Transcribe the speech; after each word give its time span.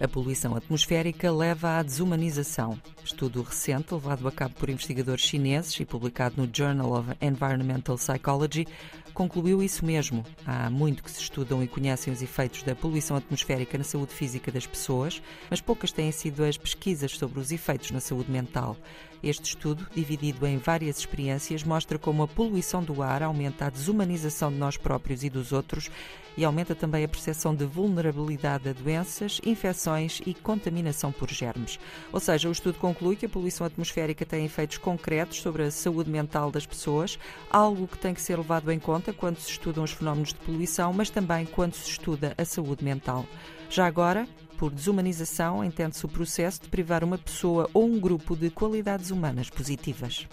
A 0.00 0.08
poluição 0.08 0.56
atmosférica 0.56 1.30
leva 1.30 1.78
à 1.78 1.82
desumanização. 1.82 2.76
Estudo 3.04 3.42
recente, 3.42 3.94
levado 3.94 4.26
a 4.26 4.32
cabo 4.32 4.54
por 4.56 4.68
investigadores 4.68 5.22
chineses 5.22 5.78
e 5.78 5.84
publicado 5.84 6.34
no 6.36 6.50
Journal 6.52 6.92
of 6.92 7.12
Environmental 7.20 7.96
Psychology, 7.96 8.66
concluiu 9.12 9.62
isso 9.62 9.86
mesmo. 9.86 10.24
Há 10.44 10.68
muito 10.68 11.04
que 11.04 11.10
se 11.10 11.20
estudam 11.20 11.62
e 11.62 11.68
conhecem 11.68 12.12
os 12.12 12.22
efeitos 12.22 12.64
da 12.64 12.74
poluição 12.74 13.16
atmosférica 13.16 13.78
na 13.78 13.84
saúde 13.84 14.12
física 14.12 14.50
das 14.50 14.66
pessoas, 14.66 15.22
mas 15.48 15.60
poucas 15.60 15.92
têm 15.92 16.10
sido 16.10 16.42
as 16.42 16.58
pesquisas 16.58 17.12
sobre 17.12 17.38
os 17.38 17.52
efeitos 17.52 17.92
na 17.92 18.00
saúde 18.00 18.32
mental. 18.32 18.76
Este 19.22 19.44
estudo, 19.44 19.86
dividido 19.94 20.44
em 20.46 20.58
várias 20.58 20.98
experiências, 20.98 21.62
mostra 21.62 21.98
como 21.98 22.24
a 22.24 22.28
poluição 22.28 22.82
do 22.82 23.00
ar 23.00 23.22
aumenta 23.22 23.66
a 23.66 23.70
desumanização 23.70 24.50
de 24.50 24.58
nós 24.58 24.76
próprios 24.76 25.22
e 25.24 25.30
dos 25.30 25.50
outros 25.52 25.88
e 26.36 26.44
aumenta 26.44 26.74
também 26.74 27.04
a 27.04 27.08
percepção 27.08 27.54
de 27.54 27.64
vulnerabilidade 27.64 28.68
a 28.68 28.72
doenças, 28.72 29.40
infecções 29.46 29.83
e 30.26 30.34
contaminação 30.34 31.12
por 31.12 31.30
germes. 31.30 31.78
Ou 32.12 32.20
seja, 32.20 32.48
o 32.48 32.52
estudo 32.52 32.78
conclui 32.78 33.16
que 33.16 33.26
a 33.26 33.28
poluição 33.28 33.66
atmosférica 33.66 34.24
tem 34.24 34.44
efeitos 34.44 34.78
concretos 34.78 35.40
sobre 35.40 35.64
a 35.64 35.70
saúde 35.70 36.10
mental 36.10 36.50
das 36.50 36.66
pessoas, 36.66 37.18
algo 37.50 37.86
que 37.86 37.98
tem 37.98 38.14
que 38.14 38.20
ser 38.20 38.36
levado 38.38 38.70
em 38.70 38.78
conta 38.78 39.12
quando 39.12 39.38
se 39.38 39.50
estudam 39.50 39.84
os 39.84 39.92
fenómenos 39.92 40.30
de 40.30 40.36
poluição, 40.36 40.92
mas 40.92 41.10
também 41.10 41.46
quando 41.46 41.74
se 41.74 41.90
estuda 41.90 42.34
a 42.38 42.44
saúde 42.44 42.84
mental. 42.84 43.26
Já 43.68 43.86
agora, 43.86 44.26
por 44.56 44.70
desumanização, 44.70 45.64
entende-se 45.64 46.04
o 46.06 46.08
processo 46.08 46.62
de 46.62 46.68
privar 46.68 47.02
uma 47.02 47.18
pessoa 47.18 47.68
ou 47.74 47.86
um 47.86 47.98
grupo 47.98 48.36
de 48.36 48.50
qualidades 48.50 49.10
humanas 49.10 49.50
positivas. 49.50 50.26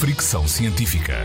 Fricção 0.00 0.48
científica. 0.48 1.24